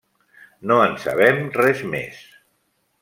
[0.71, 2.21] No en sabem res més.